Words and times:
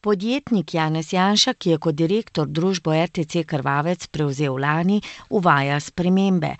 Podjetnik 0.00 0.74
Janez 0.74 1.08
Janša, 1.12 1.52
ki 1.58 1.72
je 1.72 1.76
kot 1.82 1.96
direktor 1.98 2.46
družbo 2.46 2.92
RTC 2.94 3.40
Krvavec 3.50 4.04
prevzel 4.14 4.54
lani, 4.62 5.00
uvaja 5.34 5.80
spremembe. 5.82 6.52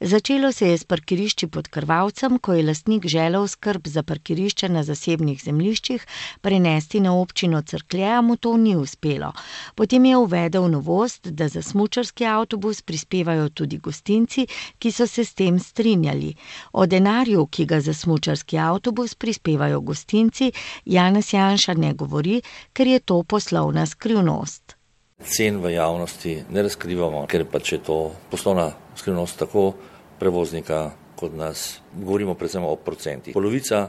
Začelo 0.00 0.48
se 0.52 0.70
je 0.70 0.78
s 0.78 0.88
parkirišči 0.88 1.46
pod 1.52 1.68
Krvavcem, 1.68 2.38
ko 2.38 2.54
je 2.56 2.62
lastnik 2.64 3.04
želel 3.04 3.44
skrb 3.52 3.90
za 3.92 4.02
parkirišče 4.02 4.70
na 4.72 4.82
zasebnih 4.82 5.42
zemliščih 5.44 6.06
prenesti 6.40 7.02
na 7.04 7.12
občino 7.12 7.60
Crklje, 7.62 8.06
a 8.16 8.22
mu 8.22 8.36
to 8.36 8.54
ni 8.56 8.72
uspelo. 8.76 9.34
Potem 9.74 10.04
je 10.04 10.16
uvedel 10.16 10.70
novost, 10.72 11.28
da 11.28 11.48
za 11.48 11.62
smučarski 11.62 12.24
avtobus 12.24 12.80
prispevajo 12.82 13.48
tudi 13.48 13.76
gostinci, 13.76 14.46
ki 14.78 14.92
so 14.92 15.06
se 15.06 15.24
s 15.24 15.34
tem 15.34 15.58
strinjali. 15.58 16.32
O 16.72 16.86
denarju, 16.86 17.44
ki 17.46 17.66
ga 17.66 17.80
za 17.80 17.92
smučarski 17.94 18.56
avtobus 18.58 19.14
prispevajo 19.14 19.80
gostinci, 19.80 20.52
Janez 20.86 21.34
Janša 21.34 21.74
ne 21.74 21.92
govori, 21.92 22.40
ker 22.72 22.85
ker 22.86 22.92
je 22.92 23.00
to 23.00 23.22
poslovna 23.22 23.86
skrivnost. 23.86 24.76
Cen 25.18 25.58
v 25.58 25.72
javnosti 25.74 26.44
ne 26.50 26.62
razkrivamo, 26.62 27.24
ker 27.26 27.42
pač 27.50 27.72
je 27.72 27.78
to 27.82 28.12
poslovna 28.30 28.70
skrivnost 28.94 29.38
tako 29.42 29.72
prevoznika 30.20 30.92
kot 31.18 31.34
nas. 31.34 31.80
Govorimo 31.98 32.36
predvsem 32.38 32.62
o 32.62 32.76
procentih. 32.76 33.34
Polovica 33.34 33.88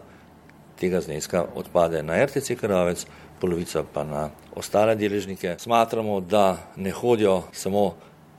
tega 0.79 1.01
zneska 1.01 1.45
odpade 1.55 2.01
na 2.01 2.17
RTC 2.25 2.57
Krvavec, 2.57 3.05
polovica 3.37 3.83
pa 3.85 4.03
na 4.03 4.29
ostale 4.55 4.95
deležnike. 4.95 5.59
Smatramo, 5.59 6.17
da 6.21 6.57
ne 6.75 6.91
hodijo 6.91 7.43
samo 7.53 7.93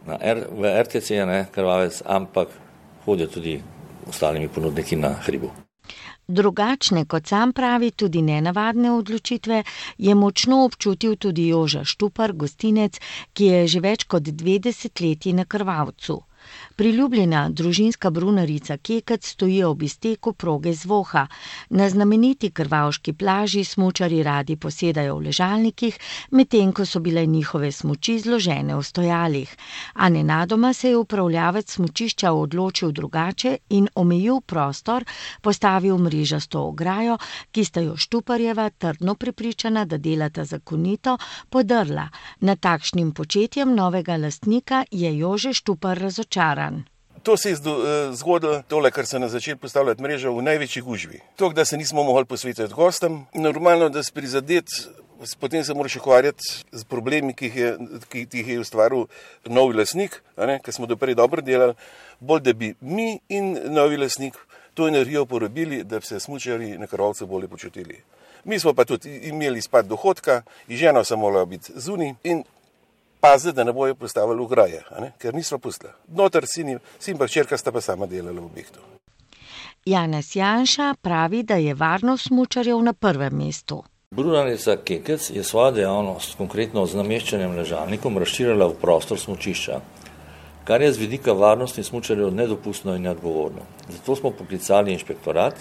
R, 0.08 0.42
v 0.50 0.74
RTC 0.82 1.22
ne, 1.22 1.46
Krvavec, 1.54 2.02
ampak 2.02 2.50
hodijo 3.06 3.30
tudi 3.30 3.60
ostalimi 4.08 4.48
ponudniki 4.48 4.96
na 4.96 5.14
hribu. 5.22 5.67
Drugačne, 6.30 7.04
kot 7.06 7.26
sam 7.26 7.52
pravi, 7.52 7.90
tudi 7.92 8.22
nenavadne 8.22 8.90
odločitve 8.92 9.62
je 9.98 10.14
močno 10.14 10.58
občutil 10.64 11.16
tudi 11.16 11.48
Joža 11.48 11.84
Štupar, 11.84 12.32
gostinec, 12.34 13.00
ki 13.32 13.44
je 13.44 13.66
že 13.66 13.80
več 13.80 14.04
kot 14.06 14.28
dve 14.34 14.58
desetletji 14.60 15.32
na 15.32 15.44
krvavcu. 15.46 16.27
Priljubljena 16.78 17.48
družinska 17.50 18.10
brunarica 18.10 18.76
Kekec 18.76 19.26
stoji 19.26 19.64
ob 19.64 19.82
izteku 19.82 20.32
proge 20.32 20.72
zvoha. 20.72 21.26
Na 21.70 21.88
znameniti 21.90 22.50
krvavški 22.50 23.12
plaži 23.12 23.64
smučari 23.64 24.22
radi 24.22 24.56
posedajo 24.56 25.16
v 25.16 25.24
ležalnikih, 25.24 25.98
medtem 26.30 26.72
ko 26.72 26.86
so 26.86 27.00
bile 27.00 27.26
njihove 27.26 27.72
smuči 27.72 28.18
zložene 28.18 28.76
v 28.76 28.82
stojalih. 28.82 29.56
A 29.94 30.08
nenadoma 30.08 30.72
se 30.72 30.88
je 30.88 30.96
upravljavec 30.96 31.72
smučišča 31.72 32.32
odločil 32.32 32.92
drugače 32.92 33.56
in 33.70 33.88
omejil 33.94 34.40
prostor, 34.40 35.04
postavil 35.42 35.98
mrežasto 35.98 36.62
ograjo, 36.62 37.18
ki 37.50 37.64
sta 37.64 37.80
jo 37.80 37.96
Štuparjeva 37.96 38.70
trdno 38.70 39.14
prepričana, 39.14 39.84
da 39.84 39.98
delata 39.98 40.44
zakonito, 40.44 41.18
podrla. 41.50 42.08
Nad 42.40 42.60
takšnim 42.60 43.12
početjem 43.12 43.74
novega 43.74 44.16
lastnika 44.16 44.84
je 44.90 45.18
Jože 45.18 45.52
Štupar 45.52 45.98
razočaran 45.98 46.37
razočaran. 46.38 46.84
To 47.22 47.36
se 47.36 47.50
je 47.50 47.54
eh, 47.54 48.12
zgodilo, 48.12 48.62
tole, 48.68 48.90
kar 48.90 49.06
se 49.06 49.16
je 49.16 49.28
začelo 49.28 49.58
postavljati 49.58 50.02
mreža 50.02 50.30
v 50.30 50.42
največji 50.42 50.82
gužvi. 50.82 51.20
To, 51.36 51.52
da 51.52 51.64
se 51.64 51.76
nismo 51.76 52.02
mogli 52.02 52.24
posvetiti 52.24 52.74
gostom, 52.74 53.26
normalno, 53.34 53.88
da 53.88 54.02
se 54.02 54.12
prizadeti, 54.14 54.72
potem 55.40 55.64
se 55.64 55.74
moraš 55.74 55.96
ukvarjati 55.96 56.44
z 56.72 56.84
problemi, 56.84 57.34
ki 57.34 57.44
jih 57.44 57.56
je, 57.56 57.76
ki, 58.08 58.26
ki 58.26 58.38
jih 58.38 58.48
je 58.48 58.60
ustvaril 58.60 59.06
novi 59.44 59.76
lasnik, 59.76 60.22
ki 60.64 60.72
smo 60.72 60.86
doprej 60.86 61.14
dobro 61.14 61.42
delali, 61.42 61.74
bolj 62.20 62.40
da 62.40 62.52
bi 62.52 62.74
mi 62.80 63.18
in 63.28 63.58
novi 63.74 63.96
lasnik 63.96 64.36
to 64.74 64.88
energijo 64.88 65.26
porabili, 65.26 65.84
da 65.84 65.98
bi 65.98 66.06
se 66.06 66.20
smučari 66.20 66.78
na 66.78 66.86
krvavcu 66.86 67.26
bolje 67.26 67.48
počutili. 67.48 67.98
Mi 68.44 68.58
smo 68.58 68.72
pa 68.72 68.84
tudi 68.84 69.10
imeli 69.28 69.60
spad 69.60 69.86
dohodka, 69.86 70.42
in 70.68 70.76
žena 70.76 71.04
sem 71.04 71.18
morala 71.18 71.44
biti 71.44 71.72
zunaj 71.74 72.14
in 72.24 72.44
paziti, 73.20 73.56
da 73.56 73.64
ne 73.64 73.72
bojo 73.72 73.94
postavili 73.94 74.42
ograje, 74.42 74.82
ker 75.18 75.34
nismo 75.34 75.58
pustili. 75.58 75.92
Notar 76.08 76.46
sin 76.46 76.68
in 76.68 76.78
črka 77.28 77.58
sta 77.58 77.72
pa 77.72 77.80
sama 77.80 78.06
delala 78.06 78.40
v 78.40 78.44
objektu. 78.44 78.80
Janez 79.84 80.36
Janša 80.36 80.94
pravi, 81.02 81.42
da 81.42 81.54
je 81.54 81.74
varnost 81.74 82.26
smučarjev 82.26 82.82
na 82.82 82.92
prvem 82.92 83.36
mestu. 83.36 83.84
Brunarica 84.10 84.76
Kekec 84.76 85.30
je 85.30 85.44
svojo 85.44 85.70
dejavnost, 85.70 86.36
konkretno 86.36 86.86
z 86.86 86.96
nameščanjem 86.96 87.56
ležalnikom, 87.56 88.18
razširila 88.18 88.66
v 88.70 88.76
prostor 88.80 89.20
smučišča, 89.20 89.80
kar 90.64 90.82
je 90.82 90.92
z 90.92 91.00
vidika 91.00 91.32
varnosti 91.32 91.84
smučarjev 91.84 92.30
nedopustno 92.34 92.94
in 92.96 93.02
neodgovorno. 93.02 93.66
Zato 93.88 94.16
smo 94.16 94.30
poklicali 94.30 94.92
inšpektorat, 94.92 95.60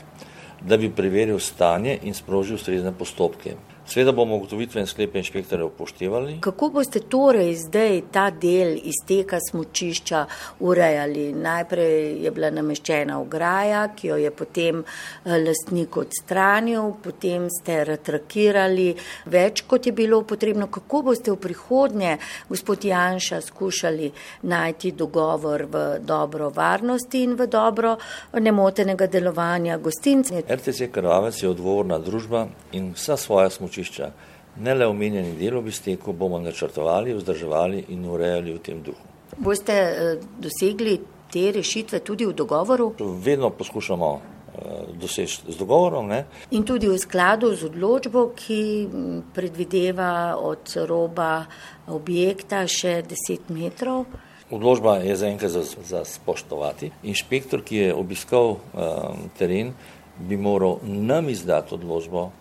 da 0.62 0.78
bi 0.78 0.90
preveril 0.92 1.40
stanje 1.40 2.00
in 2.04 2.14
sprožil 2.14 2.56
ustrezne 2.56 2.92
postopke. 2.92 3.56
Sveda 3.88 4.12
bomo 4.12 4.36
ugotovitve 4.36 4.82
in 4.82 4.88
sklepe 4.88 5.18
inšpektorja 5.18 5.66
upoštevali. 5.66 6.38
Kako 6.42 6.70
boste 6.70 7.00
torej 7.00 7.54
zdaj 7.56 8.02
ta 8.12 8.26
del 8.30 8.74
izteka 8.84 9.38
smočišča 9.40 10.26
urejali? 10.60 11.32
Najprej 11.32 12.18
je 12.24 12.32
bila 12.36 12.50
nameščena 12.52 13.16
ograja, 13.22 13.86
ki 13.96 14.10
jo 14.10 14.18
je 14.20 14.32
potem 14.36 14.82
eh, 14.84 15.38
lastnik 15.46 15.96
odstranil, 15.98 16.90
potem 17.04 17.46
ste 17.48 17.78
retrakirali 17.88 18.90
več, 19.32 19.64
kot 19.64 19.88
je 19.88 19.96
bilo 19.96 20.20
potrebno. 20.28 20.68
Kako 20.68 21.02
boste 21.08 21.32
v 21.32 21.40
prihodnje, 21.48 22.18
gospod 22.50 22.84
Janša, 22.84 23.40
skušali 23.42 24.12
najti 24.52 24.92
dogovor 25.00 25.64
v 25.64 25.86
dobro 26.04 26.52
varnosti 26.52 27.24
in 27.24 27.40
v 27.40 27.48
dobro 27.48 27.96
nemotenega 28.36 29.08
delovanja 29.08 29.80
gostincev? 29.80 30.44
RTC 30.44 30.92
Krvavec 30.92 31.40
je 31.40 31.56
odgovorna 31.56 32.04
družba 32.04 32.50
in 32.76 32.92
vsa 32.92 33.16
svoja 33.16 33.48
smočišča 33.50 33.77
smučišča. 33.78 34.12
Ne 34.60 34.74
le 34.74 34.88
omenjeni 34.88 35.38
del 35.38 35.58
obisteku 35.58 36.14
bomo 36.14 36.40
načrtovali, 36.40 37.14
vzdrževali 37.14 37.86
in 37.90 38.06
urejali 38.06 38.54
v 38.54 38.60
tem 38.60 38.82
duhu. 38.82 38.98
Boste 39.38 39.74
eh, 39.74 40.18
dosegli 40.40 41.00
te 41.32 41.52
rešitve 41.52 42.00
tudi 42.00 42.26
v 42.26 42.34
dogovoru? 42.34 42.94
Vedno 43.22 43.50
poskušamo 43.50 44.10
eh, 44.16 44.62
doseči 44.98 45.42
z 45.48 45.58
dogovorom. 45.58 46.08
Ne? 46.08 46.26
In 46.52 46.66
tudi 46.66 46.88
v 46.88 46.98
skladu 46.98 47.54
z 47.54 47.70
odločbo, 47.70 48.32
ki 48.34 48.88
predvideva 49.36 50.40
od 50.42 50.74
roba 50.90 51.46
objekta 51.88 52.66
še 52.66 53.04
10 53.06 53.54
metrov. 53.54 54.08
Odločba 54.50 55.04
je 55.04 55.14
zaenkrat 55.16 55.52
za, 55.52 55.62
za 55.84 56.02
spoštovati. 56.08 56.90
Inšpektor, 57.04 57.62
ki 57.62 57.76
je 57.76 57.94
obiskal 57.94 58.58
um, 58.58 59.28
teren, 59.38 59.76
bi 60.18 60.38
moral 60.40 60.80
nam 60.82 61.30
izdati 61.30 61.76
odločbo 61.76 62.32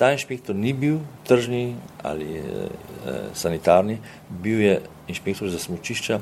Ta 0.00 0.14
inšpektor 0.16 0.56
ni 0.56 0.72
bil 0.72 1.02
tržni 1.28 1.76
ali 2.02 2.40
e, 2.40 2.68
sanitarni, 3.36 3.98
bil 4.30 4.60
je 4.64 4.78
inšpektor 5.12 5.50
za 5.52 5.60
smočišča 5.60 6.20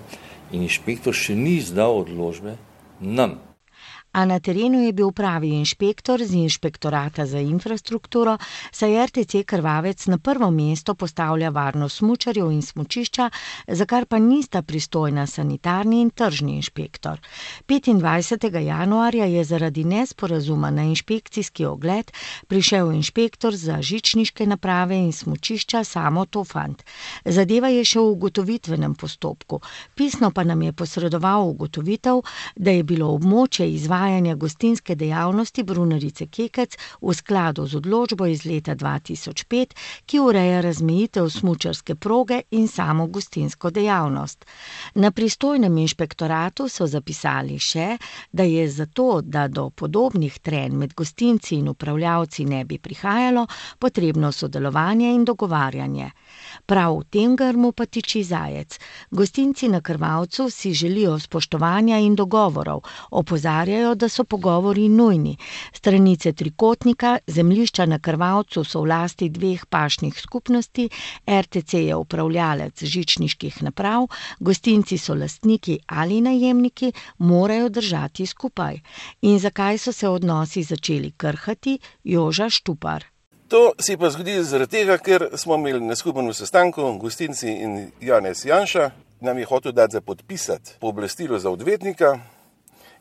in 0.53 0.65
inšpektor 0.67 1.15
še 1.15 1.37
ni 1.39 1.61
izdal 1.63 2.01
odložbe 2.03 2.57
nam 2.99 3.39
a 4.19 4.25
na 4.25 4.41
terenu 4.43 4.81
je 4.83 4.93
bil 4.93 5.13
pravi 5.15 5.53
inšpektor 5.63 6.19
z 6.27 6.35
inšpektorata 6.35 7.23
za 7.27 7.39
infrastrukturo, 7.39 8.35
saj 8.75 9.07
RTC 9.07 9.45
Krvavec 9.47 10.07
na 10.11 10.19
prvo 10.19 10.51
mesto 10.51 10.95
postavlja 10.95 11.53
varnost 11.55 11.97
smučarjev 12.03 12.51
in 12.51 12.63
smučišča, 12.63 13.31
za 13.69 13.87
kar 13.87 14.07
pa 14.11 14.19
nista 14.19 14.63
pristojna 14.63 15.27
sanitarni 15.27 16.01
in 16.01 16.11
tržni 16.11 16.57
inšpektor. 16.57 17.21
25. 17.69 18.59
januarja 18.59 19.25
je 19.25 19.45
zaradi 19.45 19.85
nesporazuma 19.85 20.71
na 20.71 20.83
inšpekcijski 20.83 21.65
ogled 21.65 22.11
prišel 22.47 22.93
inšpektor 22.93 23.55
za 23.55 23.79
žičniške 23.83 24.47
naprave 24.47 24.99
in 24.99 25.13
smučišča 25.13 25.85
samo 25.85 26.27
Tofant. 26.27 26.83
Zadeva 27.25 27.69
je 27.69 27.85
še 27.85 28.01
v 28.01 28.11
ugotovitvenem 28.19 28.95
postopku. 28.95 29.61
Pisno 29.95 30.31
pa 30.35 30.43
nam 30.45 30.63
je 30.63 30.73
posredoval 30.73 31.49
ugotovitev, 31.49 32.23
da 32.57 32.71
je 32.71 32.83
bilo 32.83 33.15
območje 33.15 33.71
izvajanja 33.71 34.08
izvajanja 34.09 34.35
gostinske 34.35 34.95
dejavnosti 34.95 35.63
Brunarice 35.63 36.27
Kekec 36.27 36.77
v 37.01 37.15
skladu 37.15 37.67
z 37.67 37.77
odločbo 37.77 38.27
iz 38.27 38.45
leta 38.45 38.75
2005, 38.75 39.75
ki 40.07 40.21
ureja 40.21 40.61
razmejitev 40.61 41.29
smučarske 41.29 41.95
proge 41.95 42.41
in 42.51 42.69
samo 42.69 43.07
gostinsko 43.07 43.71
dejavnost. 43.71 44.47
Na 44.95 45.11
pristojnem 45.11 45.77
inšpektoratu 45.79 46.69
so 46.69 46.87
zapisali 46.87 47.59
še, 47.59 47.99
da 48.33 48.43
je 48.43 48.65
zato, 48.71 49.21
da 49.21 49.49
do 49.49 49.69
podobnih 49.71 50.39
tren 50.39 50.79
med 50.79 50.95
gostinci 50.95 51.57
in 51.57 51.69
upravljavci 51.69 52.45
ne 52.45 52.65
bi 52.65 52.79
prihajalo, 52.79 53.47
potrebno 53.79 54.33
sodelovanje 54.33 55.13
in 55.15 55.25
dogovarjanje. 55.25 56.11
Prav 56.67 56.97
v 56.99 57.05
tem 57.11 57.37
grmu 57.37 57.73
pa 57.73 57.85
tiči 57.87 58.25
zajec. 58.25 58.79
Gostinci 59.11 59.69
na 59.69 59.81
krvavcu 59.81 60.51
si 60.51 60.73
želijo 60.73 61.19
spoštovanja 61.19 61.99
in 61.99 62.15
dogovorov, 62.15 62.81
opozarjajo, 63.11 63.88
da 63.95 64.09
so 64.09 64.25
pogovori 64.25 64.89
nujni. 64.89 65.37
Stranice 65.73 66.33
trikotnika, 66.33 67.19
zemljišča 67.27 67.87
na 67.87 67.99
krvavcu 67.99 68.65
so 68.65 68.83
v 68.83 68.89
lasti 68.89 69.29
dveh 69.29 69.67
pašnih 69.67 70.21
skupnosti, 70.21 70.89
RTC 71.27 71.75
je 71.75 71.97
upravljalec 71.97 72.85
žičniških 72.85 73.63
naprav, 73.63 74.07
gostinci 74.41 74.99
so 74.99 75.15
lastniki 75.15 75.79
ali 75.87 76.21
najemniki, 76.21 76.93
morajo 77.19 77.69
držati 77.69 78.27
skupaj. 78.27 78.81
In 79.23 79.39
zakaj 79.39 79.79
so 79.79 79.93
se 79.93 80.09
odnosi 80.09 80.63
začeli 80.63 81.13
krhati, 81.17 81.79
Joža 82.05 82.51
Štupar. 82.51 83.05
To 83.49 83.73
se 83.81 83.93
je 83.93 83.99
pa 83.99 84.11
zgodilo 84.11 84.43
zaradi 84.45 84.71
tega, 84.71 84.99
ker 84.99 85.29
smo 85.37 85.55
imeli 85.55 85.81
na 85.81 85.97
skupnem 85.97 86.33
sestanku 86.35 86.99
gostinci 87.01 87.49
in 87.49 87.91
Janez 88.01 88.45
Janša, 88.45 88.91
nam 89.21 89.39
je 89.39 89.45
hotel 89.45 89.73
dati 89.73 89.93
za 89.93 90.01
podpisati 90.01 90.73
pooblastilo 90.81 91.39
za 91.39 91.51
odvetnika. 91.51 92.19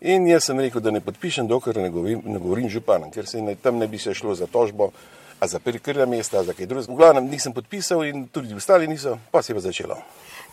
In 0.02 0.28
jaz 0.28 0.46
sem 0.46 0.60
rekel, 0.60 0.82
da 0.82 0.92
ne 0.92 1.02
podpišem, 1.02 1.48
dokler 1.48 1.78
ne 1.82 1.90
govorim, 1.90 2.22
ne 2.26 2.40
govorim 2.40 2.70
županom, 2.70 3.12
ker 3.12 3.26
se 3.26 3.42
ne, 3.42 3.56
tam 3.56 3.80
ne 3.82 3.88
bi 3.88 3.98
se 3.98 4.14
šlo 4.14 4.36
za 4.36 4.46
tožbo, 4.46 4.92
a 5.40 5.48
za 5.48 5.60
perikrila 5.60 6.06
mesta, 6.06 6.44
za 6.44 6.54
kaj 6.54 6.66
drugega. 6.66 6.94
V 6.94 6.98
glavnem 6.98 7.30
nisem 7.30 7.54
podpisal 7.54 8.06
in 8.06 8.28
tudi 8.28 8.56
ostali 8.56 8.88
niso, 8.88 9.18
pa 9.32 9.42
se 9.42 9.52
je 9.52 9.56
pa 9.56 9.62
začelo. 9.62 9.98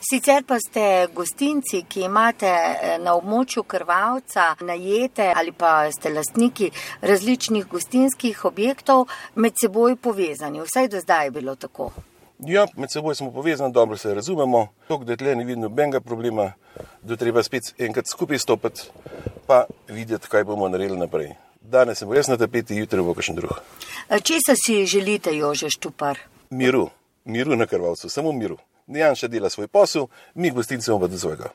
Sicer 0.00 0.44
pa 0.44 0.58
ste 0.60 1.08
gostinci, 1.14 1.84
ki 1.88 2.04
imate 2.04 2.50
eh, 2.50 2.98
na 3.00 3.14
območju 3.16 3.62
krvalca 3.62 4.54
najete 4.60 5.32
ali 5.36 5.52
pa 5.52 5.88
ste 5.92 6.12
lastniki 6.12 6.70
različnih 7.00 7.66
gostinskih 7.66 8.44
objektov 8.44 9.06
med 9.34 9.56
seboj 9.60 9.96
povezani. 9.96 10.60
Vsaj 10.60 10.88
do 10.88 11.00
zdaj 11.00 11.26
je 11.26 11.30
bilo 11.30 11.56
tako. 11.56 11.92
Ja, 12.38 12.66
med 12.76 12.90
seboj 12.92 13.14
smo 13.14 13.30
povezani, 13.32 13.72
dobro 13.72 13.96
se 13.96 14.14
razumemo. 14.14 14.68
To, 14.88 14.98
da 14.98 15.16
tle 15.16 15.36
ne 15.36 15.44
vidim 15.44 15.62
nobenega 15.62 16.00
problema, 16.00 16.52
da 17.02 17.16
treba 17.16 17.42
spet 17.42 17.74
enkrat 17.78 18.10
skupaj 18.10 18.38
stopiti, 18.38 18.88
pa 19.46 19.64
videti, 19.88 20.28
kaj 20.28 20.44
bomo 20.44 20.68
naredili 20.68 20.98
naprej. 20.98 21.34
Danes 21.60 21.98
sem 21.98 22.12
res 22.12 22.28
na 22.28 22.36
tapeti, 22.36 22.76
jutri 22.76 23.02
bo 23.02 23.14
kakšen 23.14 23.38
drug. 23.38 23.60
Če 24.10 24.40
se 24.46 24.56
si 24.58 24.82
želite, 24.86 25.32
Jože 25.36 25.70
Štupar? 25.70 26.18
Miru, 26.50 26.88
miru 27.24 27.56
na 27.56 27.66
krvalcu, 27.66 28.08
samo 28.08 28.32
miru. 28.32 28.58
Jan 28.86 29.16
še 29.16 29.30
dela 29.32 29.48
svoj 29.50 29.70
posel, 29.72 30.10
mi 30.34 30.50
gostinci 30.50 30.90
bomo 30.90 31.06
pa 31.06 31.12
do 31.12 31.18
svojega. 31.18 31.54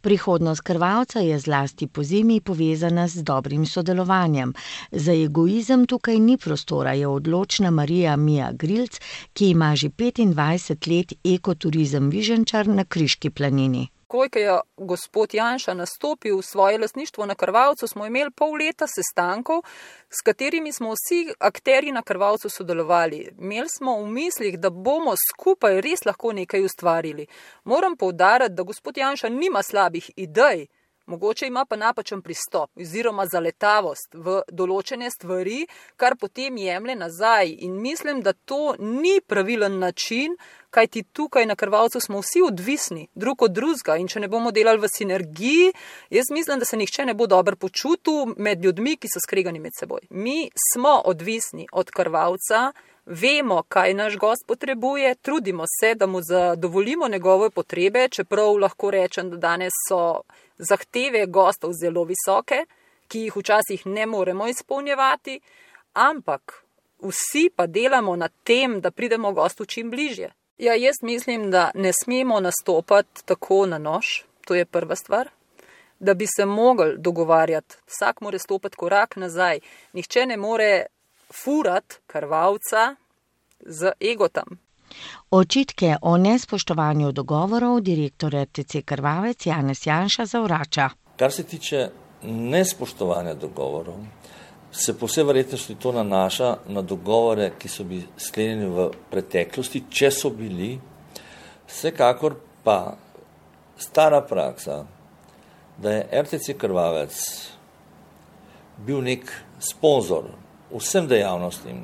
Prihodnost 0.00 0.60
krvalca 0.60 1.20
je 1.20 1.38
zlasti 1.38 1.86
po 1.86 2.02
zimi 2.02 2.40
povezana 2.40 3.08
z 3.08 3.22
dobrim 3.22 3.66
sodelovanjem. 3.66 4.54
Za 4.92 5.12
egoizem 5.12 5.86
tukaj 5.86 6.18
ni 6.18 6.36
prostora, 6.36 6.92
je 6.92 7.06
odločna 7.06 7.70
Marija 7.70 8.16
Mija 8.16 8.52
Grilc, 8.52 9.00
ki 9.32 9.50
ima 9.50 9.76
že 9.76 9.88
25 9.88 10.90
let 10.96 11.12
ekoturizem 11.24 12.10
Viženčar 12.10 12.68
na 12.68 12.84
Kriški 12.84 13.30
planini. 13.30 13.88
Ko 14.10 14.24
je 14.24 14.60
gospod 14.76 15.34
Janša 15.34 15.74
nastopil 15.74 16.38
v 16.38 16.42
svoje 16.42 16.78
lasništvo 16.78 17.26
na 17.26 17.34
Krvalcu, 17.34 17.86
smo 17.86 18.06
imeli 18.06 18.30
pol 18.30 18.56
leta 18.58 18.86
sestankov, 18.86 19.62
s 20.10 20.18
katerimi 20.26 20.72
smo 20.72 20.90
vsi 20.90 21.34
akteri 21.38 21.92
na 21.92 22.02
Krvalcu 22.02 22.48
sodelovali. 22.48 23.28
Imeli 23.38 23.68
smo 23.68 24.02
v 24.02 24.06
mislih, 24.06 24.58
da 24.58 24.70
bomo 24.70 25.14
skupaj 25.30 25.80
res 25.80 26.02
lahko 26.06 26.32
nekaj 26.32 26.64
ustvarili. 26.64 27.26
Moram 27.64 27.96
povdariti, 27.96 28.54
da 28.54 28.62
gospod 28.62 28.96
Janša 28.96 29.28
nima 29.28 29.62
slabih 29.62 30.10
idej. 30.16 30.66
Mogoče 31.06 31.46
ima 31.46 31.64
pa 31.64 31.76
napačen 31.76 32.22
pristop 32.22 32.70
oziroma 32.76 33.26
zaletavost 33.26 34.14
v 34.14 34.40
določene 34.52 35.10
stvari, 35.10 35.64
kar 35.96 36.16
potem 36.16 36.56
jemlje 36.56 36.96
nazaj. 36.96 37.54
In 37.66 37.80
mislim, 37.82 38.22
da 38.22 38.32
to 38.32 38.74
ni 38.78 39.20
pravilen 39.26 39.78
način, 39.78 40.36
kajti 40.70 41.02
tukaj 41.02 41.46
na 41.46 41.56
krvalcu 41.56 42.00
smo 42.00 42.20
vsi 42.20 42.42
odvisni 42.46 43.08
drug 43.14 43.42
od 43.42 43.52
drugega 43.52 43.96
in 43.96 44.08
če 44.08 44.20
ne 44.20 44.28
bomo 44.28 44.52
delali 44.54 44.80
v 44.80 44.90
sinergiji, 44.92 45.72
jaz 46.10 46.30
mislim, 46.30 46.62
da 46.62 46.68
se 46.68 46.76
nihče 46.76 47.08
ne 47.10 47.14
bo 47.14 47.26
dobro 47.26 47.56
počutil 47.56 48.34
med 48.36 48.64
ljudmi, 48.64 48.96
ki 48.96 49.10
so 49.10 49.22
skregani 49.24 49.58
med 49.58 49.74
seboj. 49.78 50.06
Mi 50.10 50.50
smo 50.72 51.00
odvisni 51.04 51.66
od 51.72 51.90
krvalca. 51.90 52.70
Vemo, 53.10 53.62
kaj 53.62 53.94
naš 53.94 54.16
gost 54.16 54.46
potrebuje, 54.46 55.14
trudimo 55.14 55.64
se, 55.80 55.94
da 55.94 56.06
mu 56.06 56.22
zadovoljimo 56.22 57.08
njegove 57.08 57.50
potrebe, 57.50 58.08
čeprav 58.08 58.56
lahko 58.56 58.90
rečem, 58.90 59.30
da 59.30 59.36
danes 59.36 59.72
so 59.88 60.20
zahteve 60.58 61.26
gostov 61.26 61.72
zelo 61.72 62.04
visoke, 62.04 62.64
ki 63.08 63.20
jih 63.20 63.36
včasih 63.36 63.86
ne 63.86 64.06
moremo 64.06 64.46
izpolnjevati, 64.48 65.40
ampak 65.92 66.64
vsi 67.02 67.50
pa 67.56 67.66
delamo 67.66 68.16
na 68.16 68.28
tem, 68.28 68.80
da 68.80 68.90
pridemo 68.90 69.32
gostu 69.32 69.64
čim 69.64 69.90
bližje. 69.90 70.30
Ja, 70.58 70.74
jaz 70.74 71.02
mislim, 71.02 71.50
da 71.50 71.70
ne 71.74 71.90
smemo 72.04 72.40
nastopati 72.40 73.24
tako 73.24 73.66
na 73.66 73.78
nož, 73.78 74.06
to 74.46 74.54
je 74.54 74.64
prva 74.64 74.96
stvar. 74.96 75.28
Da 75.98 76.14
bi 76.14 76.26
se 76.36 76.46
mogli 76.46 76.94
dogovarjati, 76.98 77.76
vsak 77.86 78.20
mora 78.20 78.38
stopiti 78.38 78.76
korak 78.76 79.16
nazaj, 79.16 79.60
nihče 79.92 80.26
ne 80.26 80.36
more 80.36 80.86
furati 81.32 81.96
krvalca 82.06 82.96
z 83.66 83.92
egotom. 84.00 84.58
Očitke 85.30 85.96
o 86.02 86.16
nespoštovanju 86.16 87.12
dogovorov 87.12 87.80
direktor 87.80 88.34
RTC 88.34 88.82
Krvavec 88.84 89.46
Janez 89.46 89.86
Janša 89.86 90.26
zavrača. 90.26 90.90
Kar 91.16 91.32
se 91.32 91.42
tiče 91.42 91.88
nespoštovanja 92.22 93.34
dogovorov, 93.34 93.96
se 94.72 94.98
po 94.98 95.06
vsej 95.06 95.24
verjetnosti 95.24 95.74
to 95.74 95.92
nanaša 95.92 96.56
na 96.66 96.82
dogovore, 96.82 97.52
ki 97.58 97.68
so 97.68 97.84
bili 97.84 98.06
sklenjeni 98.16 98.66
v 98.66 98.90
preteklosti, 99.10 99.84
če 99.90 100.10
so 100.10 100.30
bili, 100.30 100.78
vsekakor 101.68 102.36
pa 102.64 102.96
stara 103.78 104.20
praksa, 104.20 104.84
da 105.78 105.90
je 105.90 106.22
RTC 106.22 106.58
Krvavec 106.58 107.16
bil 108.86 109.02
nek 109.02 109.32
sponzor 109.60 110.30
vsem 110.70 111.08
dejavnostim, 111.08 111.82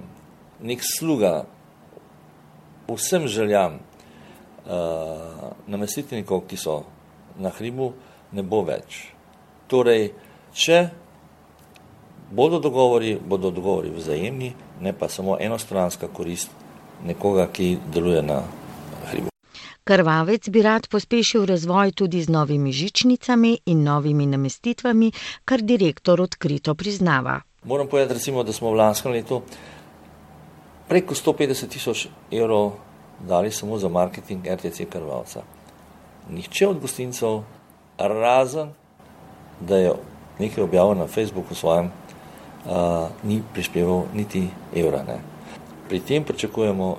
nek 0.63 0.83
sluga 0.85 1.45
vsem 2.89 3.29
željam 3.29 3.79
uh, 4.67 4.73
namestitnikov, 5.67 6.47
ki 6.47 6.57
so 6.57 6.83
na 7.39 7.51
hribu, 7.51 7.93
ne 8.33 8.43
bo 8.43 8.63
več. 8.67 9.07
Torej, 9.67 10.11
če 10.55 10.79
bodo 12.31 12.59
dogovori, 12.59 13.17
bodo 13.21 13.51
dogovori 13.51 13.91
vzajemni, 13.91 14.53
ne 14.81 14.93
pa 14.93 15.09
samo 15.09 15.37
enostranska 15.41 16.09
korist 16.09 16.51
nekoga, 17.05 17.49
ki 17.53 17.77
deluje 17.93 18.23
na 18.23 18.43
hribu. 19.11 19.31
Krvavec 19.87 20.49
bi 20.51 20.63
rad 20.63 20.89
pospešil 20.91 21.45
razvoj 21.47 21.93
tudi 21.93 22.23
z 22.23 22.29
novimi 22.29 22.73
žičnicami 22.73 23.59
in 23.67 23.85
novimi 23.87 24.27
namestitvami, 24.27 25.13
kar 25.45 25.63
direktor 25.63 26.21
odkrito 26.21 26.75
priznava. 26.75 27.41
Moram 27.65 27.87
povedati, 27.87 28.15
recimo, 28.15 28.43
da 28.43 28.53
smo 28.53 28.71
v 28.71 28.75
lanskem 28.75 29.13
letu 29.13 29.43
preko 30.89 31.15
150 31.15 31.69
tisoč 31.69 32.07
evrov 32.31 32.73
dali 33.21 33.51
samo 33.51 33.79
za 33.79 33.89
marketing 33.89 34.47
RTC 34.47 34.89
Krvalca. 34.91 35.43
Nihče 36.31 36.69
od 36.69 36.81
gostincev, 36.81 37.43
razen 37.99 38.73
da 39.61 39.77
je 39.77 39.93
nekaj 40.39 40.65
objavil 40.65 40.99
na 40.99 41.07
Facebooku 41.07 41.55
svojem, 41.55 41.87
uh, 41.87 42.73
ni 43.23 43.43
prispeval 43.55 44.03
niti 44.15 44.49
evra. 44.75 45.03
Ne. 45.03 45.19
Pri 45.89 46.01
tem 46.01 46.25
pričakujemo 46.25 46.97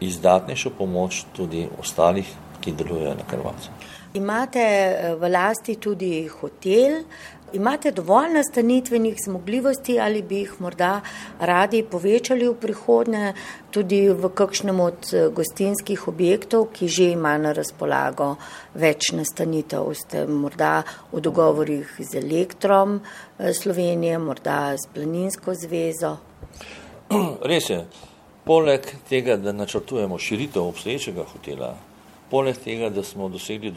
izdatnejšo 0.00 0.70
pomoč 0.78 1.24
tudi 1.36 1.68
ostalih, 1.80 2.28
ki 2.64 2.72
delujejo 2.72 3.14
na 3.14 3.26
Krvalcu. 3.28 3.70
Imate 4.14 4.60
eh, 4.62 5.14
v 5.18 5.28
lasti 5.28 5.74
tudi 5.76 6.28
hotel, 6.28 7.02
imate 7.52 7.90
dovolj 7.90 8.32
nastanitvenih 8.32 9.16
zmogljivosti 9.24 9.98
ali 10.00 10.22
bi 10.22 10.38
jih 10.42 10.52
morda 10.60 11.00
radi 11.40 11.82
povečali 11.82 12.48
v 12.48 12.54
prihodnje 12.54 13.32
tudi 13.70 14.08
v 14.08 14.30
kakšnem 14.30 14.80
od 14.80 15.10
eh, 15.12 15.28
gostinskih 15.34 16.08
objektov, 16.08 16.68
ki 16.72 16.88
že 16.88 17.10
ima 17.12 17.36
na 17.38 17.52
razpolago 17.52 18.36
več 18.74 19.12
nastanitev. 19.12 19.90
Ste 19.94 20.26
morda 20.26 20.82
v 21.12 21.20
dogovorih 21.20 21.96
z 21.98 22.22
elektrom 22.22 23.00
eh, 23.00 23.52
Slovenije, 23.52 24.18
morda 24.18 24.78
s 24.78 24.86
planinsko 24.94 25.54
zvezo? 25.54 26.16
Res 27.50 27.70
je. 27.70 27.82
Poleg 28.44 28.86
tega, 29.08 29.38
da 29.40 29.52
načrtujemo 29.56 30.18
širitev 30.18 30.66
obstoječega 30.68 31.24
hotela, 31.32 31.70
poleg 32.30 32.58
tega, 32.58 32.90
da 32.90 33.02
smo 33.02 33.28
dosegli 33.28 33.72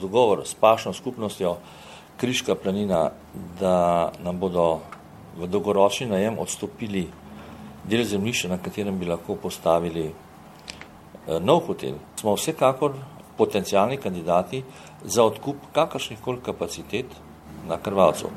dogovor 0.00 0.42
s 0.44 0.54
pašno 0.54 0.92
skupnostjo, 0.92 1.56
Kriška 2.18 2.54
planina, 2.58 3.10
da 3.60 4.10
nam 4.24 4.38
bodo 4.38 4.80
v 5.38 5.46
dolgoročni 5.46 6.08
najem 6.10 6.38
odstopili 6.38 7.04
del 7.86 8.02
zemljišča, 8.04 8.48
na 8.48 8.58
katerem 8.58 8.98
bi 8.98 9.06
lahko 9.06 9.36
postavili 9.38 10.08
eh, 10.08 11.38
nov 11.40 11.60
hotel. 11.66 11.94
Smo 12.16 12.34
vsekakor 12.34 12.96
potencijalni 13.38 13.96
kandidati 13.96 14.64
za 15.04 15.24
odkup 15.24 15.56
kakršnih 15.72 16.18
koli 16.20 16.42
kapacitet 16.42 17.06
na 17.68 17.78
Krvalcu. 17.78 18.32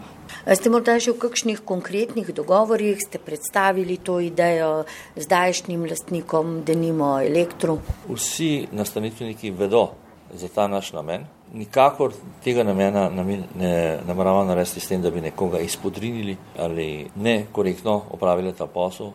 Ste 0.54 0.70
morda 0.70 1.00
že 1.00 1.12
v 1.12 1.20
kakšnih 1.22 1.60
konkretnih 1.66 2.34
dogovorjih, 2.34 2.98
ste 3.00 3.20
predstavili 3.20 3.98
to 3.98 4.20
idejo 4.20 4.86
zdajšnjim 5.16 5.86
lastnikom, 5.90 6.64
denimo 6.64 7.20
elektro? 7.20 7.80
Vsi 8.10 8.68
nastanitveniki 8.72 9.52
vedo 9.52 9.92
za 10.34 10.48
ta 10.48 10.68
naš 10.68 10.94
namen 10.94 11.28
nikakor 11.54 12.14
tega 12.44 12.64
namena 12.64 13.10
ne 13.56 14.00
namerava 14.08 14.46
narediti 14.46 14.80
s 14.80 14.88
tem, 14.88 15.02
da 15.02 15.12
bi 15.12 15.22
nekoga 15.22 15.60
izpodrinili 15.60 16.38
ali 16.58 17.08
ne 17.16 17.46
korektno 17.52 18.02
opravili 18.12 18.54
ta 18.54 18.66
posel. 18.68 19.12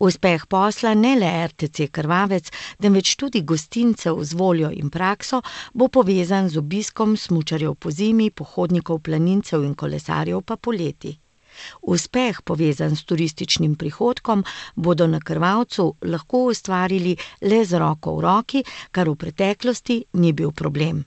Uspeh 0.00 0.46
posla 0.48 0.94
ne 0.94 1.12
le 1.20 1.28
RTC 1.46 1.90
Krvavec, 1.92 2.46
temveč 2.80 3.16
tudi 3.20 3.42
gostincev 3.44 4.22
z 4.24 4.32
voljo 4.32 4.70
in 4.72 4.88
prakso 4.88 5.42
bo 5.74 5.88
povezan 5.88 6.48
z 6.48 6.56
obiskom 6.56 7.16
smučarjev 7.16 7.74
po 7.74 7.90
zimi, 7.90 8.30
pohodnikov, 8.30 9.02
planincev 9.04 9.64
in 9.64 9.74
kolesarjev 9.74 10.40
pa 10.40 10.56
poleti. 10.56 11.12
Uspeh, 11.82 12.40
povezan 12.42 12.96
s 12.96 13.04
turističnim 13.04 13.76
prihodkom, 13.76 14.44
bodo 14.74 15.06
na 15.06 15.20
krvavcu 15.20 15.94
lahko 16.02 16.46
ustvarili 16.48 17.16
le 17.42 17.64
z 17.64 17.78
roko 17.78 18.16
v 18.16 18.24
roki, 18.24 18.64
kar 18.90 19.08
v 19.10 19.16
preteklosti 19.16 20.04
ni 20.12 20.32
bil 20.32 20.52
problem. 20.52 21.04